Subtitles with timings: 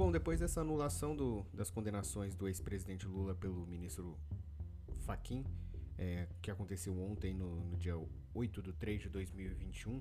[0.00, 4.16] Bom, depois dessa anulação do, das condenações do ex-presidente Lula pelo ministro
[5.00, 5.44] Faquim,
[5.98, 8.00] é, que aconteceu ontem, no, no, dia
[8.32, 10.00] 8 de 3 de 2021,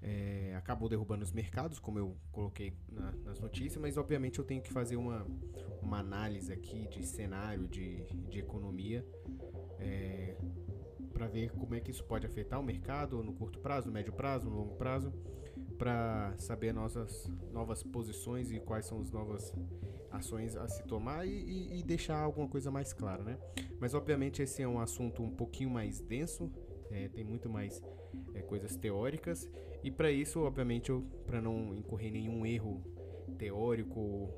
[0.00, 4.62] é, acabou derrubando os mercados, como eu coloquei na, nas notícias, mas obviamente eu tenho
[4.62, 5.26] que fazer uma,
[5.82, 9.04] uma análise aqui de cenário, de, de economia,
[9.80, 10.36] é,
[11.12, 14.12] para ver como é que isso pode afetar o mercado no curto prazo, no médio
[14.12, 15.12] prazo, no longo prazo,
[15.78, 19.54] para saber nossas novas posições e quais são as novas
[20.10, 23.38] ações a se tomar e, e, deixar alguma coisa mais clara, né?
[23.80, 26.50] Mas obviamente esse é um assunto um pouquinho mais denso,
[26.90, 27.82] é, tem muito mais
[28.34, 29.48] é, coisas teóricas
[29.82, 30.92] e para isso, obviamente,
[31.26, 32.82] para não incorrer nenhum erro
[33.36, 34.30] teórico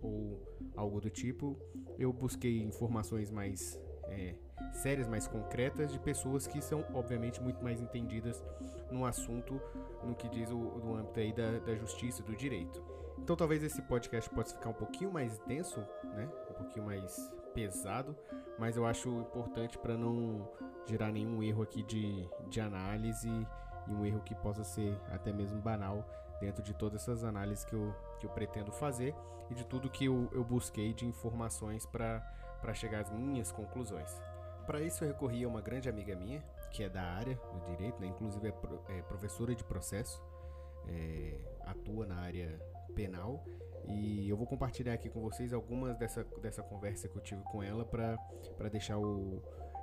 [0.00, 0.40] ou
[0.76, 1.58] algo do tipo,
[1.98, 4.34] eu busquei informações mais é,
[4.72, 8.42] sérias, mais concretas de pessoas que são, obviamente, muito mais entendidas
[8.90, 9.60] no assunto,
[10.02, 12.82] no que diz o, no âmbito aí da, da justiça do direito.
[13.18, 16.28] Então, talvez esse podcast possa ficar um pouquinho mais denso, né?
[16.50, 18.16] Um pouquinho mais pesado,
[18.58, 20.48] mas eu acho importante para não
[20.86, 23.28] gerar nenhum erro aqui de, de análise
[23.88, 26.08] e um erro que possa ser até mesmo banal
[26.40, 29.14] dentro de todas essas análises que eu, que eu pretendo fazer
[29.50, 32.24] e de tudo que eu, eu busquei de informações para
[32.74, 34.10] chegar às minhas conclusões.
[34.66, 38.00] Para isso eu recorri a uma grande amiga minha, que é da área do direito,
[38.00, 38.06] né?
[38.06, 40.22] inclusive é, pro, é professora de processo,
[40.86, 42.60] é, atua na área
[42.94, 43.44] penal
[43.86, 47.62] e eu vou compartilhar aqui com vocês algumas dessa, dessa conversa que eu tive com
[47.62, 49.42] ela para deixar o,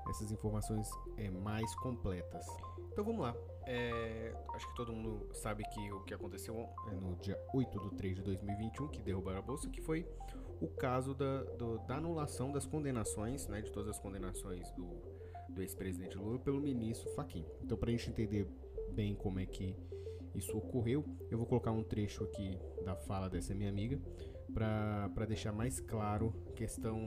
[0.10, 0.88] essas informações
[1.18, 2.46] é, mais completas.
[2.92, 3.36] Então vamos lá.
[3.66, 7.90] É, acho que todo mundo sabe que o que aconteceu é no dia 8 de
[7.96, 10.08] 3 de 2021, que derrubaram a bolsa, que foi
[10.62, 14.88] o caso da, do, da anulação das condenações, né, de todas as condenações do,
[15.50, 17.46] do ex-presidente Lula pelo ministro Faquim.
[17.64, 18.48] Então, para a gente entender
[18.94, 19.76] bem como é que
[20.34, 24.00] isso ocorreu, eu vou colocar um trecho aqui da fala dessa minha amiga
[24.54, 27.00] para deixar mais claro questão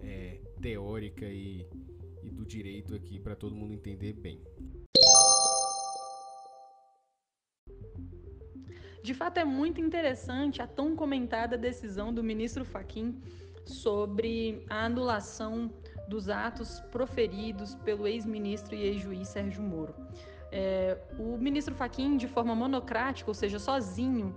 [0.00, 1.66] é, teórica e,
[2.22, 4.40] e do direito aqui para todo mundo entender bem.
[9.06, 13.22] De fato, é muito interessante a tão comentada decisão do ministro Faquim
[13.64, 15.70] sobre a anulação
[16.08, 19.94] dos atos proferidos pelo ex-ministro e ex-juiz Sérgio Moro.
[20.50, 24.34] É, o ministro Faquim, de forma monocrática, ou seja, sozinho,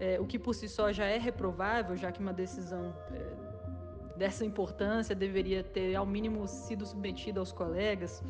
[0.00, 4.44] é, o que por si só já é reprovável, já que uma decisão é, dessa
[4.44, 8.20] importância deveria ter, ao mínimo, sido submetida aos colegas,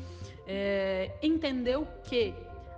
[0.45, 2.35] é, entendeu que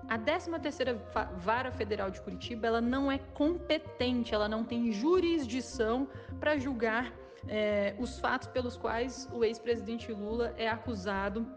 [0.07, 0.97] a 13ª
[1.37, 6.07] Vara Federal de Curitiba, ela não é competente, ela não tem jurisdição
[6.39, 7.13] para julgar
[7.47, 11.47] é, os fatos pelos quais o ex-presidente Lula é acusado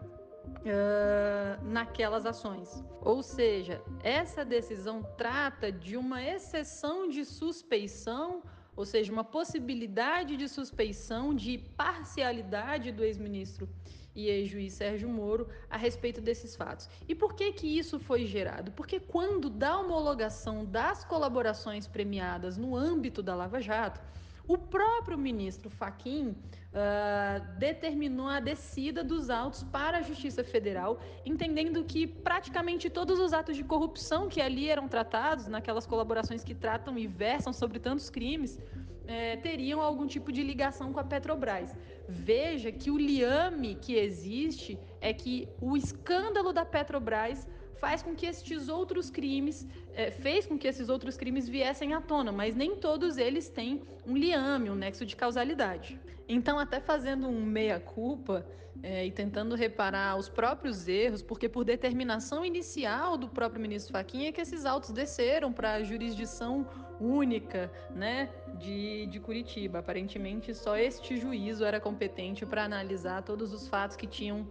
[0.61, 2.83] Uh, naquelas ações.
[3.01, 8.41] Ou seja, essa decisão trata de uma exceção de suspeição,
[8.75, 13.69] ou seja, uma possibilidade de suspeição de parcialidade do ex-ministro
[14.15, 16.89] e ex-juiz Sérgio Moro a respeito desses fatos.
[17.07, 18.71] E por que que isso foi gerado?
[18.71, 23.99] Porque quando da homologação das colaborações premiadas no âmbito da Lava Jato,
[24.47, 31.83] o próprio ministro Faquim uh, determinou a descida dos autos para a Justiça Federal, entendendo
[31.83, 36.97] que praticamente todos os atos de corrupção que ali eram tratados, naquelas colaborações que tratam
[36.97, 38.59] e versam sobre tantos crimes,
[39.07, 41.75] é, teriam algum tipo de ligação com a Petrobras.
[42.07, 47.47] Veja que o liame que existe é que o escândalo da Petrobras
[47.79, 52.01] faz com que estes outros crimes, é, fez com que esses outros crimes viessem à
[52.01, 55.99] tona, mas nem todos eles têm um liame, um nexo de causalidade.
[56.27, 58.45] Então, até fazendo um meia-culpa
[58.81, 64.29] é, e tentando reparar os próprios erros, porque por determinação inicial do próprio ministro Faquinha
[64.29, 66.67] é que esses autos desceram para a jurisdição
[66.99, 69.79] única né, de, de Curitiba.
[69.79, 74.47] Aparentemente, só este juízo era competente para analisar todos os fatos que tinham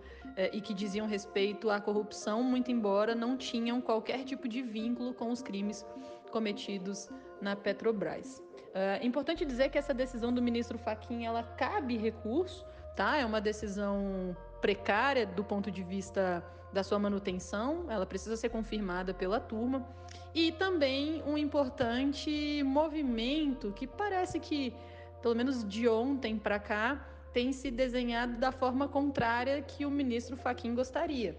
[0.52, 5.30] e que diziam respeito à corrupção, muito embora não tinham qualquer tipo de vínculo com
[5.30, 5.86] os crimes
[6.30, 7.08] cometidos
[7.40, 8.42] na Petrobras.
[8.72, 12.66] É importante dizer que essa decisão do ministro Faquim ela cabe recurso,
[12.96, 13.16] tá?
[13.16, 16.42] É uma decisão precária do ponto de vista
[16.72, 19.86] da sua manutenção, ela precisa ser confirmada pela turma,
[20.34, 24.74] e também um importante movimento que parece que,
[25.22, 30.36] pelo menos de ontem para cá, tem se desenhado da forma contrária que o ministro
[30.36, 31.36] Faquim gostaria.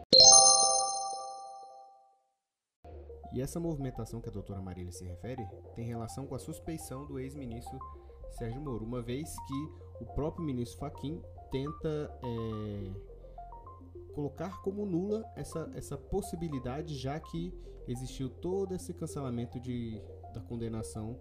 [3.34, 7.18] E essa movimentação que a doutora Marília se refere tem relação com a suspeição do
[7.18, 7.80] ex-ministro
[8.38, 12.92] Sérgio Moro, uma vez que o próprio ministro Faquim tenta é,
[14.14, 17.54] colocar como nula essa, essa possibilidade, já que
[17.88, 20.02] existiu todo esse cancelamento de,
[20.34, 21.18] da condenação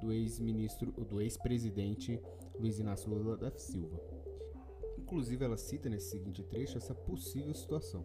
[0.00, 2.20] do ex-ministro, do ex-presidente
[2.58, 4.15] Luiz Inácio Lula da Silva.
[5.06, 8.04] Inclusive, ela cita nesse seguinte trecho essa possível situação.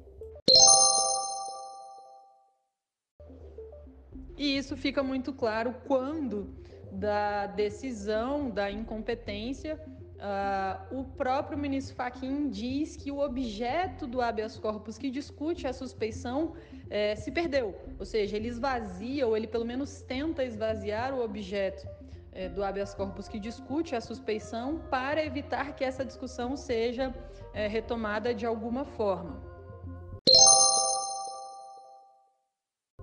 [4.37, 6.53] E isso fica muito claro quando
[6.91, 14.59] da decisão, da incompetência, uh, o próprio ministro Fachin diz que o objeto do habeas
[14.59, 16.53] corpus que discute a suspeição
[16.87, 21.87] eh, se perdeu, ou seja, ele esvazia, ou ele pelo menos tenta esvaziar o objeto
[22.33, 27.13] eh, do habeas corpus que discute a suspeição para evitar que essa discussão seja
[27.53, 29.51] eh, retomada de alguma forma.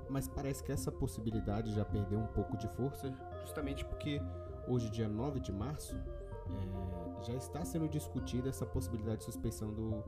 [0.08, 4.20] mas parece que essa possibilidade já perdeu um pouco de força, justamente porque
[4.66, 10.04] hoje, dia 9 de março, é, já está sendo discutida essa possibilidade de suspeição do.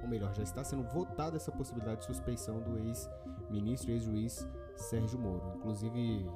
[0.00, 5.18] Ou melhor, já está sendo votada essa possibilidade de suspeição do ex-ministro e ex-juiz Sérgio
[5.18, 5.54] Moro.
[5.56, 6.30] Inclusive,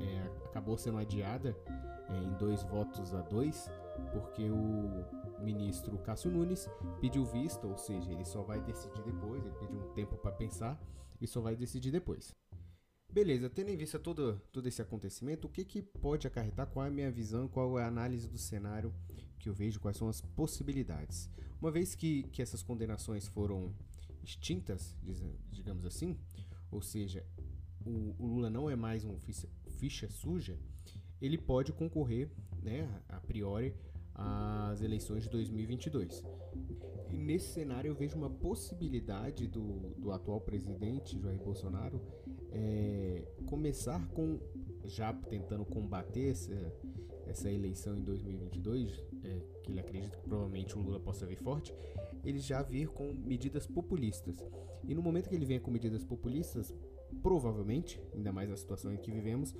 [0.00, 1.56] é, acabou sendo adiada
[2.08, 3.70] é, em dois votos a dois,
[4.12, 5.04] porque o
[5.40, 6.68] ministro Cássio Nunes
[7.00, 10.80] pediu vista, ou seja, ele só vai decidir depois, ele pediu um tempo para pensar
[11.20, 12.34] e só vai decidir depois.
[13.12, 16.66] Beleza, tendo em vista todo, todo esse acontecimento, o que, que pode acarretar?
[16.66, 17.46] Qual é a minha visão?
[17.46, 18.92] Qual é a análise do cenário
[19.38, 19.78] que eu vejo?
[19.78, 21.30] Quais são as possibilidades?
[21.60, 23.72] Uma vez que, que essas condenações foram
[24.22, 24.96] extintas,
[25.52, 26.18] digamos assim,
[26.70, 27.24] ou seja,
[27.86, 29.16] o, o Lula não é mais um
[29.74, 30.58] ficha, suja,
[31.20, 32.30] ele pode concorrer,
[32.62, 33.74] né, a priori,
[34.14, 36.22] às eleições de 2022.
[37.10, 42.00] E nesse cenário eu vejo uma possibilidade do, do atual presidente Jair Bolsonaro
[42.50, 44.38] é, começar com,
[44.84, 46.72] já tentando combater essa,
[47.26, 48.90] essa eleição em 2022,
[49.24, 51.74] é, que ele acredita que provavelmente o Lula possa vir forte,
[52.24, 54.36] ele já vir com medidas populistas.
[54.86, 56.72] E no momento que ele vem com medidas populistas,
[57.22, 59.54] provavelmente, ainda mais na situação em que vivemos,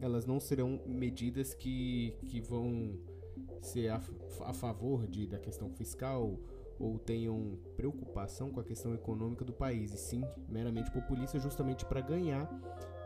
[0.00, 2.98] elas não serão medidas que, que vão
[3.60, 4.00] ser a,
[4.42, 6.38] a favor de, da questão fiscal
[6.78, 12.00] ou tenham preocupação com a questão econômica do país, e sim meramente populista, justamente para
[12.00, 12.48] ganhar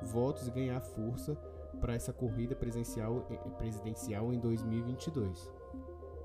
[0.01, 1.35] votos e ganhar força
[1.81, 5.51] para essa corrida presidencial, eh, presidencial em 2022.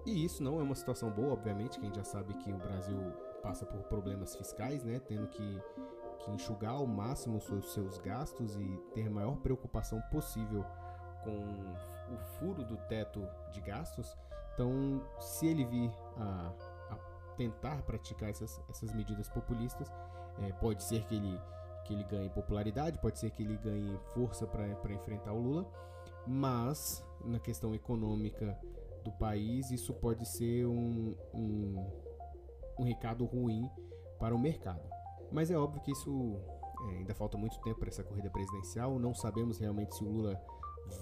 [0.05, 2.97] E isso não é uma situação boa, obviamente, quem já sabe que o Brasil
[3.41, 5.61] passa por problemas fiscais, né, tendo que,
[6.19, 10.65] que enxugar ao máximo os seus gastos e ter a maior preocupação possível
[11.23, 14.17] com o furo do teto de gastos.
[14.53, 16.53] Então, se ele vir a,
[16.91, 16.95] a
[17.37, 19.91] tentar praticar essas, essas medidas populistas,
[20.41, 21.39] é, pode ser que ele,
[21.85, 25.65] que ele ganhe popularidade, pode ser que ele ganhe força para enfrentar o Lula,
[26.27, 28.57] mas na questão econômica
[29.03, 31.89] do país, isso pode ser um, um,
[32.79, 33.69] um recado ruim
[34.19, 34.98] para o mercado.
[35.31, 36.35] Mas é óbvio que isso
[36.87, 40.41] é, ainda falta muito tempo para essa corrida presidencial, não sabemos realmente se o Lula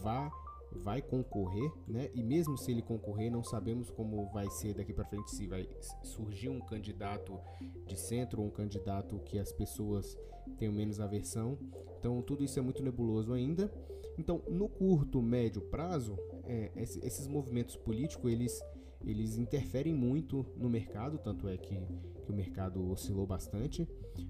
[0.02, 0.30] vai
[0.72, 2.10] vai concorrer, né?
[2.14, 5.68] E mesmo se ele concorrer, não sabemos como vai ser daqui para frente se vai
[6.04, 7.40] surgir um candidato
[7.86, 10.18] de centro um candidato que as pessoas
[10.58, 11.58] tenham menos aversão.
[12.00, 13.72] Então tudo isso é muito nebuloso ainda.
[14.18, 18.62] Então no curto, médio prazo, é, esses movimentos políticos eles
[19.06, 21.76] eles interferem muito no mercado, tanto é que,
[22.24, 23.88] que o mercado oscilou bastante,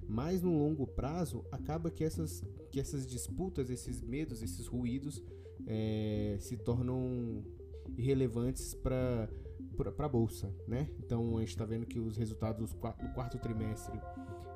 [0.08, 5.24] mas no longo prazo acaba que essas, que essas disputas, esses medos, esses ruídos
[5.66, 7.44] é, se tornam
[7.98, 9.30] irrelevantes para
[10.00, 10.90] a bolsa, né?
[11.00, 12.80] Então a gente está vendo que os resultados do
[13.14, 14.00] quarto, trimestre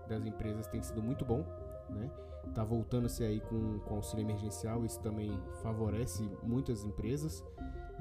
[0.07, 1.45] das empresas têm sido muito bom,
[1.89, 2.11] né?
[2.53, 7.43] Tá voltando-se aí com, com auxílio emergencial, isso também favorece muitas empresas.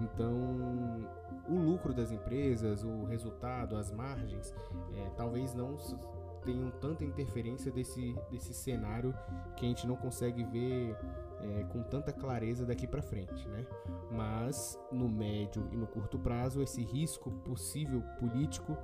[0.00, 1.08] Então,
[1.48, 4.54] o lucro das empresas, o resultado, as margens,
[4.94, 5.76] é, talvez não
[6.44, 9.14] tenham tanta interferência desse, desse cenário
[9.56, 10.96] que a gente não consegue ver
[11.42, 13.66] é, com tanta clareza daqui para frente, né?
[14.10, 18.76] Mas no médio e no curto prazo esse risco possível político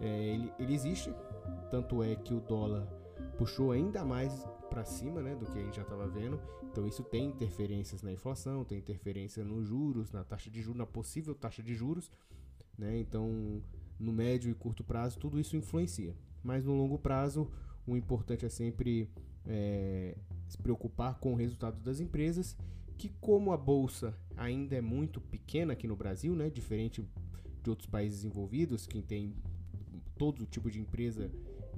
[0.00, 1.14] é, ele, ele existe,
[1.70, 2.86] tanto é que o dólar
[3.38, 6.40] puxou ainda mais para cima, né, do que a gente já estava vendo.
[6.64, 10.84] Então isso tem interferências na inflação, tem interferência nos juros, na taxa de juros, na
[10.84, 12.10] possível taxa de juros,
[12.76, 12.98] né?
[12.98, 13.62] Então
[14.00, 16.16] no médio e curto prazo tudo isso influencia.
[16.42, 17.48] Mas no longo prazo
[17.86, 19.08] o importante é sempre
[19.46, 20.16] é,
[20.48, 22.56] se preocupar com o resultado das empresas,
[22.98, 27.08] que como a bolsa ainda é muito pequena aqui no Brasil, né, diferente
[27.62, 29.34] de outros países envolvidos, que tem
[30.18, 31.30] todo tipo de empresa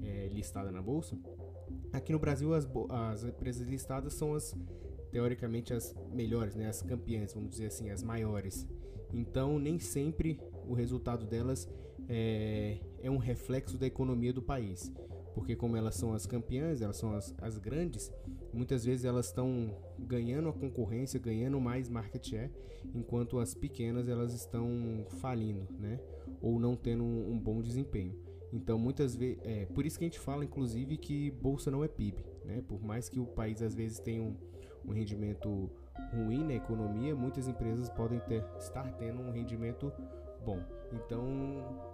[0.02, 1.18] é, listada na bolsa,
[1.96, 4.54] aqui no Brasil as, as empresas listadas são as
[5.10, 8.66] teoricamente as melhores, né, as campeãs, vamos dizer assim, as maiores.
[9.12, 11.68] Então nem sempre o resultado delas
[12.08, 14.92] é, é um reflexo da economia do país
[15.36, 18.10] porque como elas são as campeãs, elas são as, as grandes,
[18.54, 22.50] muitas vezes elas estão ganhando a concorrência, ganhando mais market share,
[22.94, 26.00] enquanto as pequenas elas estão falindo, né?
[26.40, 28.18] Ou não tendo um, um bom desempenho.
[28.56, 31.88] Então, muitas vezes, é por isso que a gente fala, inclusive, que bolsa não é
[31.88, 32.62] PIB, né?
[32.66, 34.34] Por mais que o país às vezes tenha um,
[34.86, 35.70] um rendimento
[36.12, 39.92] ruim na economia, muitas empresas podem ter, estar tendo um rendimento
[40.44, 40.58] bom.
[40.92, 41.22] Então,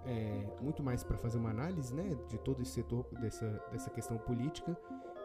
[0.07, 4.19] é muito mais para fazer uma análise, né, de todo esse setor dessa, dessa questão
[4.19, 4.77] política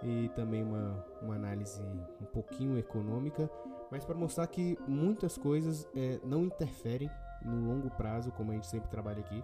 [0.02, 1.82] e também uma, uma análise
[2.22, 3.50] um pouquinho econômica,
[3.92, 7.10] mas para mostrar que muitas coisas é, não interferem
[7.44, 9.44] no longo prazo, como a gente sempre trabalha aqui,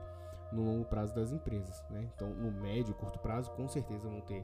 [0.54, 1.84] no longo prazo das empresas.
[1.90, 2.10] Né?
[2.16, 4.44] Então, no médio e curto prazo, com certeza vão ter,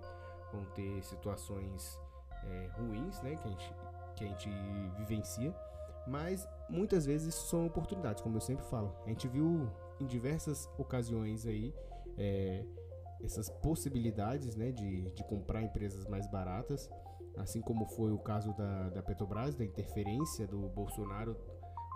[0.51, 1.99] vão ter situações
[2.43, 3.35] é, ruins né?
[3.35, 3.75] que, a gente,
[4.15, 4.49] que a gente
[4.97, 5.55] vivencia,
[6.07, 8.95] mas muitas vezes são oportunidades, como eu sempre falo.
[9.05, 11.73] A gente viu em diversas ocasiões aí.
[12.17, 12.65] É,
[13.23, 16.89] essas possibilidades né, de, de comprar empresas mais baratas,
[17.37, 21.35] assim como foi o caso da, da Petrobras, da interferência do Bolsonaro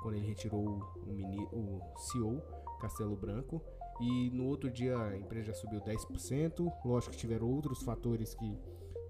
[0.01, 2.41] quando ele retirou o, mini, o CEO
[2.79, 3.61] Castelo Branco.
[4.01, 6.71] E no outro dia a empresa já subiu 10%.
[6.85, 8.57] Lógico que tiveram outros fatores que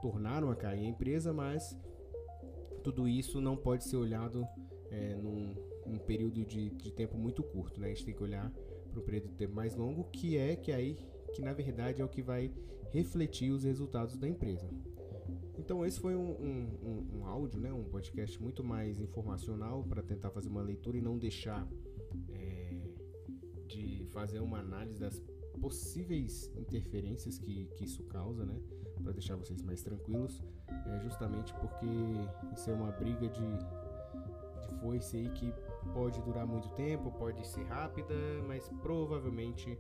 [0.01, 1.77] tornaram a cair a empresa, mas
[2.83, 4.45] tudo isso não pode ser olhado
[4.91, 7.79] é, num, num, período de, de tempo muito curto.
[7.79, 7.87] Né?
[7.87, 8.51] A gente tem que olhar
[8.91, 10.97] para um período de tempo mais longo, que é que aí
[11.33, 12.51] que na verdade é o que vai
[12.91, 14.69] refletir os resultados da empresa.
[15.57, 20.03] Então esse foi um, um, um, um áudio, né, um podcast muito mais informacional para
[20.03, 21.92] tentar fazer uma leitura e não deixar de
[24.13, 25.22] fazer uma análise das
[25.60, 28.60] possíveis interferências que, que isso causa, né,
[29.01, 30.41] para deixar vocês mais tranquilos,
[30.86, 31.86] é justamente porque
[32.53, 35.53] isso é uma briga de, de foice aí que
[35.93, 38.13] pode durar muito tempo, pode ser rápida,
[38.47, 39.77] mas provavelmente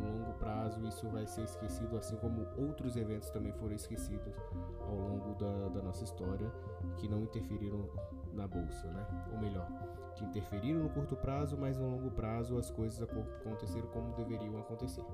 [0.00, 4.34] no longo prazo isso vai ser esquecido, assim como outros eventos também foram esquecidos
[4.80, 6.50] ao longo da, da nossa história
[6.96, 7.88] que não interferiram
[8.32, 9.06] na bolsa, né?
[9.32, 9.68] Ou melhor,
[10.14, 15.04] que interferiram no curto prazo, mas no longo prazo as coisas aconteceram como deveriam acontecer.